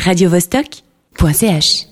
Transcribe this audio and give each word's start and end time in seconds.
radiovostok.ch 0.00 1.90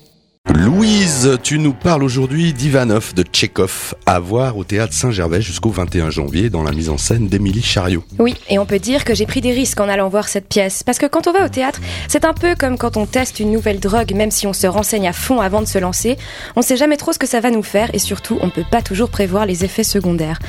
Louise, 0.55 1.37
tu 1.43 1.59
nous 1.59 1.73
parles 1.73 2.03
aujourd'hui 2.03 2.53
d'Ivanov 2.53 3.13
de 3.13 3.21
Tchekhov, 3.21 3.93
à 4.07 4.19
voir 4.19 4.57
au 4.57 4.63
théâtre 4.63 4.93
Saint-Gervais 4.93 5.43
jusqu'au 5.43 5.69
21 5.69 6.09
janvier 6.09 6.49
dans 6.49 6.63
la 6.63 6.71
mise 6.71 6.89
en 6.89 6.97
scène 6.97 7.27
d'Émilie 7.27 7.61
Chariot. 7.61 8.03
Oui, 8.17 8.35
et 8.49 8.57
on 8.57 8.65
peut 8.65 8.79
dire 8.79 9.03
que 9.03 9.13
j'ai 9.13 9.27
pris 9.27 9.41
des 9.41 9.51
risques 9.51 9.79
en 9.79 9.87
allant 9.87 10.09
voir 10.09 10.27
cette 10.27 10.47
pièce. 10.47 10.81
Parce 10.81 10.97
que 10.97 11.05
quand 11.05 11.27
on 11.27 11.33
va 11.33 11.45
au 11.45 11.49
théâtre, 11.49 11.79
c'est 12.07 12.25
un 12.25 12.33
peu 12.33 12.55
comme 12.55 12.79
quand 12.79 12.97
on 12.97 13.05
teste 13.05 13.39
une 13.39 13.51
nouvelle 13.51 13.79
drogue, 13.79 14.15
même 14.15 14.31
si 14.31 14.47
on 14.47 14.53
se 14.53 14.65
renseigne 14.65 15.07
à 15.07 15.13
fond 15.13 15.39
avant 15.39 15.61
de 15.61 15.67
se 15.67 15.77
lancer. 15.77 16.17
On 16.55 16.63
sait 16.63 16.77
jamais 16.77 16.97
trop 16.97 17.13
ce 17.13 17.19
que 17.19 17.27
ça 17.27 17.41
va 17.41 17.51
nous 17.51 17.61
faire 17.61 17.91
et 17.93 17.99
surtout, 17.99 18.39
on 18.41 18.49
peut 18.49 18.65
pas 18.71 18.81
toujours 18.81 19.11
prévoir 19.11 19.45
les 19.45 19.65
effets 19.65 19.83
secondaires. 19.83 20.39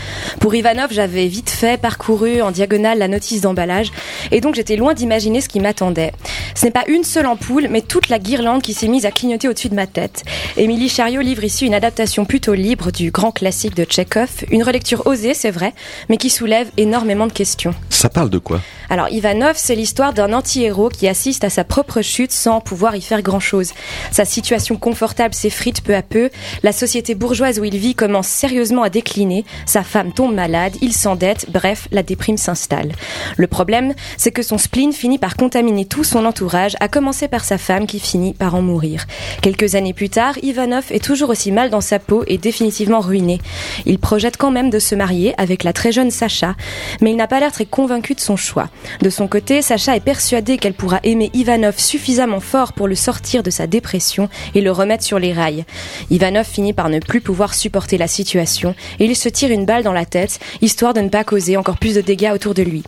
Pour 0.40 0.54
Ivanov, 0.54 0.92
j'avais 0.92 1.26
vite 1.26 1.50
fait 1.50 1.78
parcouru 1.78 2.40
en 2.40 2.52
diagonale 2.52 2.98
la 2.98 3.08
notice 3.08 3.42
d'emballage 3.42 3.92
et 4.30 4.40
donc 4.40 4.54
j'étais 4.54 4.76
loin 4.76 4.94
d'imaginer 4.94 5.42
ce 5.42 5.48
qui 5.48 5.60
m'attendait. 5.60 6.12
Ce 6.60 6.66
n'est 6.66 6.72
pas 6.72 6.84
une 6.88 7.04
seule 7.04 7.24
ampoule, 7.24 7.68
mais 7.70 7.80
toute 7.80 8.10
la 8.10 8.18
guirlande 8.18 8.60
qui 8.60 8.74
s'est 8.74 8.86
mise 8.86 9.06
à 9.06 9.10
clignoter 9.10 9.48
au-dessus 9.48 9.70
de 9.70 9.74
ma 9.74 9.86
tête. 9.86 10.24
Émilie 10.58 10.90
Chariot 10.90 11.22
livre 11.22 11.42
ici 11.42 11.64
une 11.64 11.72
adaptation 11.72 12.26
plutôt 12.26 12.52
libre 12.52 12.90
du 12.90 13.10
grand 13.10 13.32
classique 13.32 13.74
de 13.74 13.84
Tchekhov, 13.84 14.44
une 14.50 14.62
relecture 14.62 15.06
osée, 15.06 15.32
c'est 15.32 15.50
vrai, 15.50 15.72
mais 16.10 16.18
qui 16.18 16.28
soulève 16.28 16.70
énormément 16.76 17.26
de 17.26 17.32
questions. 17.32 17.74
Ça 17.88 18.10
parle 18.10 18.28
de 18.28 18.36
quoi? 18.36 18.60
Alors 18.90 19.08
Ivanov, 19.08 19.54
c'est 19.56 19.74
l'histoire 19.74 20.12
d'un 20.12 20.34
anti-héros 20.34 20.90
qui 20.90 21.08
assiste 21.08 21.44
à 21.44 21.50
sa 21.50 21.64
propre 21.64 22.02
chute 22.02 22.32
sans 22.32 22.60
pouvoir 22.60 22.94
y 22.94 23.00
faire 23.00 23.22
grand-chose. 23.22 23.72
Sa 24.10 24.26
situation 24.26 24.76
confortable 24.76 25.32
s'effrite 25.32 25.80
peu 25.82 25.94
à 25.94 26.02
peu, 26.02 26.28
la 26.62 26.72
société 26.72 27.14
bourgeoise 27.14 27.58
où 27.58 27.64
il 27.64 27.78
vit 27.78 27.94
commence 27.94 28.26
sérieusement 28.26 28.82
à 28.82 28.90
décliner, 28.90 29.46
sa 29.64 29.82
femme 29.82 30.12
tombe 30.12 30.34
malade, 30.34 30.76
il 30.82 30.92
s'endette, 30.92 31.46
bref, 31.48 31.88
la 31.90 32.02
déprime 32.02 32.36
s'installe. 32.36 32.92
Le 33.36 33.46
problème, 33.46 33.94
c'est 34.18 34.32
que 34.32 34.42
son 34.42 34.58
spleen 34.58 34.92
finit 34.92 35.18
par 35.18 35.36
contaminer 35.36 35.86
tout 35.86 36.04
son 36.04 36.26
entourage, 36.26 36.49
à 36.54 36.88
commencer 36.88 37.28
par 37.28 37.44
sa 37.44 37.58
femme 37.58 37.86
qui 37.86 38.00
finit 38.00 38.34
par 38.34 38.54
en 38.54 38.62
mourir. 38.62 39.06
Quelques 39.42 39.74
années 39.74 39.92
plus 39.94 40.10
tard, 40.10 40.36
Ivanov 40.42 40.86
est 40.90 41.04
toujours 41.04 41.30
aussi 41.30 41.52
mal 41.52 41.70
dans 41.70 41.80
sa 41.80 41.98
peau 41.98 42.24
et 42.26 42.38
définitivement 42.38 43.00
ruiné. 43.00 43.40
Il 43.86 43.98
projette 43.98 44.36
quand 44.36 44.50
même 44.50 44.70
de 44.70 44.78
se 44.78 44.94
marier 44.94 45.34
avec 45.38 45.62
la 45.62 45.72
très 45.72 45.92
jeune 45.92 46.10
Sacha, 46.10 46.56
mais 47.00 47.12
il 47.12 47.16
n'a 47.16 47.28
pas 47.28 47.40
l'air 47.40 47.52
très 47.52 47.66
convaincu 47.66 48.14
de 48.14 48.20
son 48.20 48.36
choix. 48.36 48.68
De 49.00 49.10
son 49.10 49.28
côté, 49.28 49.62
Sacha 49.62 49.96
est 49.96 50.04
persuadée 50.04 50.58
qu'elle 50.58 50.74
pourra 50.74 51.00
aimer 51.04 51.30
Ivanov 51.34 51.78
suffisamment 51.78 52.40
fort 52.40 52.72
pour 52.72 52.88
le 52.88 52.96
sortir 52.96 53.42
de 53.42 53.50
sa 53.50 53.66
dépression 53.66 54.28
et 54.54 54.60
le 54.60 54.72
remettre 54.72 55.04
sur 55.04 55.18
les 55.18 55.32
rails. 55.32 55.64
Ivanov 56.10 56.46
finit 56.46 56.72
par 56.72 56.88
ne 56.88 56.98
plus 56.98 57.20
pouvoir 57.20 57.54
supporter 57.54 57.96
la 57.96 58.08
situation 58.08 58.74
et 58.98 59.04
il 59.04 59.14
se 59.14 59.28
tire 59.28 59.50
une 59.50 59.66
balle 59.66 59.84
dans 59.84 59.92
la 59.92 60.04
tête, 60.04 60.40
histoire 60.62 60.94
de 60.94 61.00
ne 61.00 61.08
pas 61.08 61.24
causer 61.24 61.56
encore 61.56 61.78
plus 61.78 61.94
de 61.94 62.00
dégâts 62.00 62.32
autour 62.34 62.54
de 62.54 62.62
lui. 62.62 62.82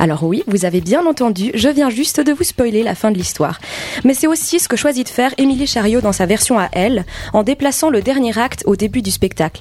Alors 0.00 0.22
oui, 0.22 0.44
vous 0.46 0.64
avez 0.64 0.80
bien 0.80 1.04
entendu, 1.06 1.50
je 1.54 1.68
viens 1.68 1.90
juste 1.90 2.20
de 2.20 2.32
vous 2.32 2.44
spoiler 2.44 2.84
la 2.84 2.94
fin 2.94 3.10
de 3.10 3.18
l'histoire. 3.18 3.58
Mais 4.04 4.14
c'est 4.14 4.28
aussi 4.28 4.60
ce 4.60 4.68
que 4.68 4.76
choisit 4.76 5.04
de 5.04 5.12
faire 5.12 5.34
Émilie 5.38 5.66
Chariot 5.66 6.00
dans 6.00 6.12
sa 6.12 6.24
version 6.24 6.56
à 6.56 6.68
elle, 6.70 7.04
en 7.32 7.42
déplaçant 7.42 7.90
le 7.90 8.00
dernier 8.00 8.38
acte 8.38 8.62
au 8.66 8.76
début 8.76 9.02
du 9.02 9.10
spectacle. 9.10 9.60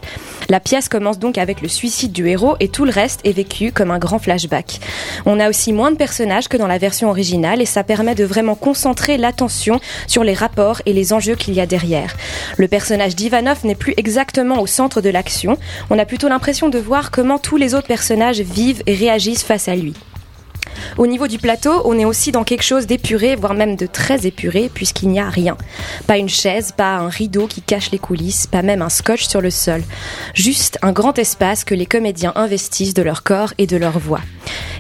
La 0.50 0.60
pièce 0.60 0.90
commence 0.90 1.18
donc 1.18 1.40
avec 1.40 1.62
le 1.62 1.68
suicide 1.68 2.12
du 2.12 2.28
héros 2.28 2.56
et 2.60 2.68
tout 2.68 2.86
le 2.86 2.92
reste 2.92 3.22
est 3.24 3.32
vécu 3.32 3.72
comme 3.72 3.90
un 3.90 3.98
grand 3.98 4.20
flashback. 4.20 4.80
On 5.26 5.40
a 5.40 5.50
aussi 5.50 5.74
moins 5.74 5.90
de 5.90 5.98
personnages 5.98 6.48
que 6.48 6.58
dans 6.58 6.68
la 6.68 6.78
version 6.78 7.10
originale 7.10 7.60
et 7.60 7.66
ça 7.66 7.84
permet 7.84 8.14
de 8.14 8.24
vraiment 8.24 8.56
concentrer 8.56 9.18
l'attention 9.18 9.80
sur 10.06 10.24
les 10.24 10.36
rapports 10.36 10.84
et 10.86 10.94
les 10.94 11.14
enjeux 11.14 11.36
qu'il 11.36 11.56
y 11.56 11.62
a 11.62 11.66
derrière. 11.66 12.16
Le 12.58 12.68
personnage 12.68 13.16
d'Ivanov 13.16 13.66
n'est 13.66 13.74
plus 13.74 13.96
exactement 13.98 14.62
au 14.62 14.68
centre 14.68 15.02
de 15.02 15.10
l'action, 15.10 15.58
on 15.90 15.98
a 15.98 16.06
plutôt 16.06 16.30
l'impression 16.30 16.70
de 16.70 16.78
voir 16.78 17.10
comment 17.10 17.40
tous 17.40 17.58
les 17.58 17.74
autres 17.74 17.88
personnages 17.88 18.42
vivent 18.42 18.84
et 18.86 18.94
réagissent 18.94 19.44
face 19.44 19.68
à 19.68 19.76
lui. 19.76 19.96
Au 20.98 21.08
niveau 21.08 21.28
du 21.28 21.38
plateau, 21.38 21.82
on 21.86 21.98
est 21.98 22.06
aussi 22.06 22.32
dans 22.32 22.44
quelque 22.44 22.64
chose 22.64 22.88
d'épuré, 22.88 23.36
voire 23.36 23.54
même 23.54 23.76
de 23.76 23.86
très 23.86 24.26
épuré, 24.26 24.70
puisqu'il 24.74 25.10
n'y 25.10 25.20
a 25.20 25.30
rien. 25.30 25.58
Pas 26.08 26.18
une 26.18 26.30
chaise, 26.30 26.74
pas 26.76 26.98
un 26.98 27.10
rideau 27.10 27.48
qui 27.48 27.62
cache 27.62 27.92
les 27.92 28.00
coulisses, 28.00 28.48
pas 28.48 28.62
même 28.62 28.82
un 28.82 28.90
scotch 28.90 29.28
sur 29.28 29.42
le 29.42 29.50
sol. 29.50 29.84
Juste 30.34 30.78
un 30.82 30.92
grand 30.92 31.18
espace 31.20 31.64
que 31.64 31.76
les 31.76 31.86
comédiens 31.86 32.34
investissent 32.36 32.94
de 32.94 33.02
leur 33.02 33.24
corps 33.24 33.54
et 33.58 33.68
de 33.68 33.78
leur 33.78 34.00
voix. 34.00 34.22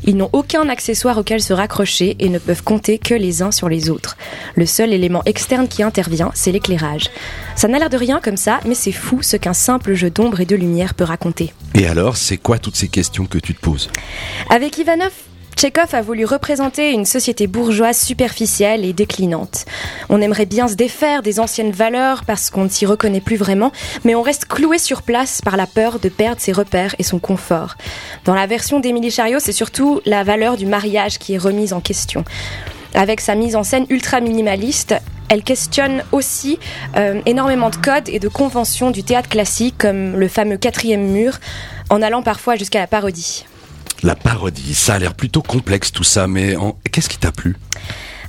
Ils 0.04 0.16
n'ont 0.16 0.30
aucun 0.34 0.70
accessoire 0.70 1.18
auquel 1.18 1.42
se 1.42 1.54
raccrocher 1.54 2.16
et 2.20 2.30
ne 2.30 2.40
peuvent 2.40 2.64
compter 2.64 2.98
que 2.98 3.14
les 3.14 3.42
uns 3.42 3.52
sur 3.52 3.70
les 3.70 3.90
autres. 3.90 4.18
Le 4.56 4.66
seul 4.66 4.94
élément 4.94 5.24
externe 5.26 5.68
qui 5.68 5.84
intervient, 5.84 6.32
c'est 6.34 6.52
l'éclairage. 6.52 7.10
Ça 7.56 7.68
n'a 7.68 7.80
l'air 7.80 7.90
de 7.90 7.98
rien 7.98 8.20
comme 8.24 8.38
ça, 8.38 8.60
mais 8.66 8.76
c'est 8.76 8.92
fou 8.92 9.22
ce 9.22 9.38
qu'un 9.38 9.54
simple 9.54 9.94
jeu 9.94 10.10
d'ombre 10.10 10.42
et 10.42 10.46
de 10.46 10.56
lumière 10.56 10.94
peut 10.94 11.04
raconter. 11.04 11.54
Et 11.74 11.88
alors, 11.88 12.18
c'est 12.18 12.38
quoi 12.38 12.60
toutes 12.60 12.76
ces 12.76 12.88
questions 12.88 13.26
que 13.26 13.38
tu 13.38 13.54
te 13.54 13.60
poses? 13.60 13.90
Avec 14.50 14.78
Ivanov, 14.78 15.12
Tchekhov 15.58 15.96
a 15.96 16.04
voulu 16.04 16.24
représenter 16.24 16.92
une 16.92 17.04
société 17.04 17.48
bourgeoise 17.48 17.98
superficielle 17.98 18.86
et 18.86 18.94
déclinante. 18.94 19.66
On 20.08 20.22
aimerait 20.22 20.46
bien 20.46 20.68
se 20.68 20.76
défaire 20.76 21.24
des 21.24 21.40
anciennes 21.40 21.72
valeurs 21.72 22.26
parce 22.26 22.52
qu'on 22.52 22.66
ne 22.66 22.70
s'y 22.70 22.86
reconnaît 22.86 23.22
plus 23.22 23.38
vraiment, 23.38 23.72
mais 24.04 24.14
on 24.14 24.22
reste 24.22 24.46
cloué 24.46 24.78
sur 24.78 25.02
place 25.02 25.42
par 25.42 25.58
la 25.58 25.66
peur 25.66 25.98
de 25.98 26.10
perdre 26.10 26.40
ses 26.40 26.52
repères 26.52 26.94
et 27.00 27.04
son 27.04 27.18
confort. 27.18 27.74
Dans 28.24 28.36
la 28.36 28.46
version 28.46 28.80
d'Émilie 28.80 29.10
Chariot, 29.10 29.40
c'est 29.40 29.52
surtout 29.52 30.00
la 30.06 30.24
valeur 30.24 30.58
du 30.58 30.68
mariage 30.68 31.18
qui 31.18 31.34
est 31.34 31.40
remise 31.40 31.74
en 31.74 31.82
question. 31.82 32.24
Avec 32.94 33.20
sa 33.20 33.34
mise 33.34 33.56
en 33.56 33.64
scène 33.64 33.88
ultra 33.90 34.22
minimaliste, 34.22 34.94
elle 35.28 35.42
questionne 35.42 36.04
aussi 36.12 36.60
euh, 36.98 37.20
énormément 37.26 37.72
de 37.72 37.78
codes 37.78 38.10
et 38.10 38.20
de 38.20 38.28
conventions 38.28 38.92
du 38.92 39.02
théâtre 39.02 39.28
classique, 39.28 39.80
comme 39.80 40.18
le 40.18 40.28
fameux 40.28 40.58
quatrième 40.58 41.08
mur, 41.08 41.40
en 41.90 42.04
allant 42.04 42.22
parfois 42.22 42.58
jusqu'à 42.58 42.80
la 42.80 42.88
parodie. 42.88 43.46
La 44.04 44.16
parodie, 44.16 44.76
ça 44.76 44.96
a 44.96 45.00
l'air 45.00 45.14
plutôt 45.14 45.42
complexe 45.42 45.92
tout 45.92 46.04
ça, 46.04 46.28
mais 46.28 46.56
qu'est-ce 46.92 47.10
qui 47.10 47.18
t'a 47.18 47.32
plu? 47.32 47.56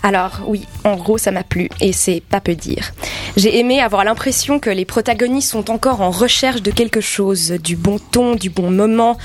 Alors 0.03 0.41
oui, 0.47 0.65
en 0.85 0.97
gros 0.97 1.19
ça 1.19 1.31
m'a 1.31 1.43
plu 1.43 1.69
et 1.81 1.93
c'est 1.93 2.23
pas 2.23 2.41
peu 2.41 2.55
dire. 2.55 2.93
J'ai 3.39 3.61
aimé 3.61 3.81
avoir 3.81 4.03
l'impression 4.03 4.59
que 4.59 4.69
les 4.69 4.85
protagonistes 4.85 5.53
sont 5.53 5.71
encore 5.71 6.01
en 6.01 6.11
recherche 6.11 6.61
de 6.61 6.73
quelque 6.73 7.01
chose, 7.01 7.53
du 7.53 7.77
bon 7.77 8.01
ton, 8.01 8.35
du 8.35 8.51
bon 8.51 8.73
moment, 8.73 9.17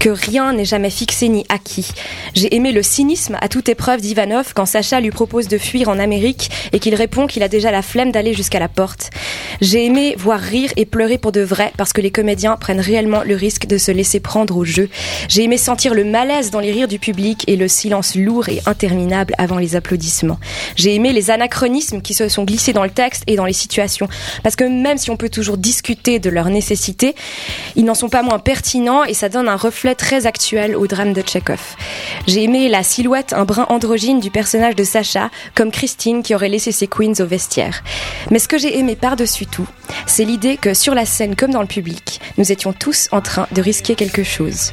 que 0.00 0.08
rien 0.08 0.52
n'est 0.52 0.64
jamais 0.64 0.90
fixé 0.90 1.28
ni 1.28 1.46
acquis. 1.48 1.92
J'ai 2.34 2.52
aimé 2.56 2.72
le 2.72 2.82
cynisme 2.82 3.36
à 3.40 3.46
toute 3.46 3.68
épreuve 3.68 4.00
d'Ivanov 4.00 4.54
quand 4.56 4.66
Sacha 4.66 4.98
lui 4.98 5.12
propose 5.12 5.46
de 5.46 5.56
fuir 5.56 5.88
en 5.88 6.00
Amérique 6.00 6.50
et 6.72 6.80
qu'il 6.80 6.96
répond 6.96 7.28
qu'il 7.28 7.44
a 7.44 7.48
déjà 7.48 7.70
la 7.70 7.82
flemme 7.82 8.10
d'aller 8.10 8.34
jusqu'à 8.34 8.58
la 8.58 8.66
porte. 8.66 9.10
J'ai 9.60 9.86
aimé 9.86 10.16
voir 10.18 10.40
rire 10.40 10.72
et 10.76 10.84
pleurer 10.84 11.18
pour 11.18 11.30
de 11.30 11.40
vrai 11.40 11.72
parce 11.76 11.92
que 11.92 12.00
les 12.00 12.10
comédiens 12.10 12.56
prennent 12.56 12.80
réellement 12.80 13.22
le 13.24 13.36
risque 13.36 13.66
de 13.66 13.78
se 13.78 13.92
laisser 13.92 14.18
prendre 14.18 14.56
au 14.56 14.64
jeu. 14.64 14.88
J'ai 15.28 15.44
aimé 15.44 15.58
sentir 15.58 15.94
le 15.94 16.02
malaise 16.02 16.50
dans 16.50 16.58
les 16.58 16.72
rires 16.72 16.88
du 16.88 16.98
public 16.98 17.44
et 17.46 17.54
le 17.54 17.68
silence 17.68 18.16
lourd 18.16 18.48
et 18.48 18.62
interminable 18.66 19.32
avant 19.38 19.58
les 19.58 19.76
applaudissements. 19.76 20.40
J'ai 20.74 20.96
aimé 20.96 21.12
les 21.12 21.30
anachronismes 21.30 22.02
qui 22.02 22.14
se 22.14 22.28
sont 22.28 22.42
glissés 22.42 22.72
dans 22.72 22.82
le 22.82 22.90
texte 22.90 23.22
et 23.28 23.36
dans 23.36 23.44
les 23.44 23.59
Parce 24.42 24.56
que 24.56 24.64
même 24.64 24.98
si 24.98 25.10
on 25.10 25.16
peut 25.16 25.28
toujours 25.28 25.56
discuter 25.56 26.18
de 26.18 26.30
leur 26.30 26.48
nécessité, 26.48 27.14
ils 27.76 27.84
n'en 27.84 27.94
sont 27.94 28.08
pas 28.08 28.22
moins 28.22 28.38
pertinents 28.38 29.04
et 29.04 29.14
ça 29.14 29.28
donne 29.28 29.48
un 29.48 29.56
reflet 29.56 29.94
très 29.94 30.26
actuel 30.26 30.76
au 30.76 30.86
drame 30.86 31.12
de 31.12 31.22
Tchekhov. 31.22 31.76
J'ai 32.26 32.44
aimé 32.44 32.68
la 32.68 32.82
silhouette 32.82 33.32
un 33.32 33.44
brin 33.44 33.66
androgyne 33.68 34.20
du 34.20 34.30
personnage 34.30 34.76
de 34.76 34.84
Sacha, 34.84 35.30
comme 35.54 35.70
Christine 35.70 36.22
qui 36.22 36.34
aurait 36.34 36.48
laissé 36.48 36.72
ses 36.72 36.86
queens 36.86 37.20
au 37.20 37.26
vestiaire. 37.26 37.82
Mais 38.30 38.38
ce 38.38 38.48
que 38.48 38.58
j'ai 38.58 38.78
aimé 38.78 38.96
par-dessus 38.96 39.46
tout, 39.46 39.68
c'est 40.06 40.24
l'idée 40.24 40.56
que 40.56 40.74
sur 40.74 40.94
la 40.94 41.06
scène 41.06 41.36
comme 41.36 41.52
dans 41.52 41.62
le 41.62 41.66
public, 41.66 42.20
nous 42.38 42.52
étions 42.52 42.72
tous 42.72 43.08
en 43.12 43.20
train 43.20 43.46
de 43.52 43.62
risquer 43.62 43.94
quelque 43.94 44.24
chose. 44.24 44.72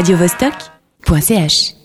radiovostok.ch 0.00 1.79